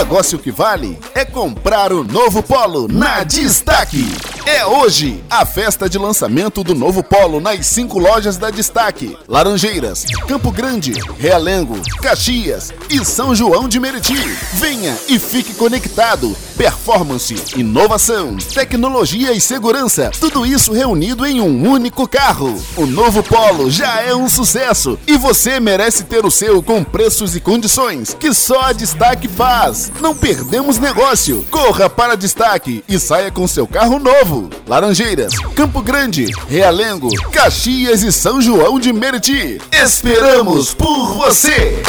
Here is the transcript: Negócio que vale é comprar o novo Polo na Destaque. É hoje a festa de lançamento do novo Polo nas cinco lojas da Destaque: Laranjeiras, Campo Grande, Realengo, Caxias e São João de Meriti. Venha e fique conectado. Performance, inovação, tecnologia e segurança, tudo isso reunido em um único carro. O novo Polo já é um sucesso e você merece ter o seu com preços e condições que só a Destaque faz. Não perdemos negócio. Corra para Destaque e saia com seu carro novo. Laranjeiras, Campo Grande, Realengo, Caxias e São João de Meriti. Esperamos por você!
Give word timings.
Negócio 0.00 0.38
que 0.38 0.50
vale 0.50 0.98
é 1.14 1.26
comprar 1.26 1.92
o 1.92 2.02
novo 2.02 2.42
Polo 2.42 2.88
na 2.88 3.22
Destaque. 3.22 4.39
É 4.46 4.64
hoje 4.64 5.22
a 5.28 5.44
festa 5.44 5.88
de 5.88 5.98
lançamento 5.98 6.64
do 6.64 6.74
novo 6.74 7.02
Polo 7.02 7.40
nas 7.40 7.66
cinco 7.66 7.98
lojas 7.98 8.38
da 8.38 8.50
Destaque: 8.50 9.16
Laranjeiras, 9.28 10.06
Campo 10.26 10.50
Grande, 10.50 10.92
Realengo, 11.18 11.76
Caxias 12.00 12.72
e 12.88 13.04
São 13.04 13.34
João 13.34 13.68
de 13.68 13.78
Meriti. 13.78 14.16
Venha 14.54 14.96
e 15.08 15.18
fique 15.18 15.54
conectado. 15.54 16.34
Performance, 16.56 17.34
inovação, 17.56 18.36
tecnologia 18.36 19.32
e 19.32 19.40
segurança, 19.40 20.10
tudo 20.20 20.44
isso 20.44 20.72
reunido 20.72 21.24
em 21.24 21.40
um 21.40 21.70
único 21.70 22.06
carro. 22.06 22.62
O 22.76 22.84
novo 22.84 23.22
Polo 23.22 23.70
já 23.70 24.02
é 24.02 24.14
um 24.14 24.28
sucesso 24.28 24.98
e 25.06 25.16
você 25.16 25.58
merece 25.58 26.04
ter 26.04 26.24
o 26.24 26.30
seu 26.30 26.62
com 26.62 26.84
preços 26.84 27.34
e 27.34 27.40
condições 27.40 28.14
que 28.18 28.34
só 28.34 28.60
a 28.60 28.72
Destaque 28.72 29.26
faz. 29.26 29.90
Não 30.00 30.14
perdemos 30.14 30.78
negócio. 30.78 31.46
Corra 31.50 31.88
para 31.88 32.16
Destaque 32.16 32.84
e 32.86 32.98
saia 32.98 33.30
com 33.30 33.46
seu 33.48 33.66
carro 33.66 33.98
novo. 33.98 34.29
Laranjeiras, 34.66 35.34
Campo 35.54 35.82
Grande, 35.82 36.26
Realengo, 36.48 37.08
Caxias 37.32 38.02
e 38.02 38.12
São 38.12 38.40
João 38.40 38.78
de 38.78 38.92
Meriti. 38.92 39.60
Esperamos 39.72 40.72
por 40.72 41.14
você! 41.14 41.82